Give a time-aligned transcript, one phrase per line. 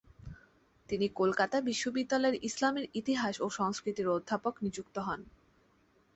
[0.89, 5.21] তিনি কলকাতা বিশ্ববিদ্যালয়ের ইসলামের ইতিহাস ও সংস্কৃতি'র অধ্যাপক নিযুক্ত হন।